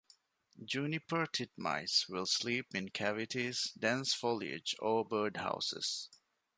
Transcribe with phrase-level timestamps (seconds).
[0.65, 6.07] Juniper titmice will sleep in cavities, dense foliage, or birdhouses.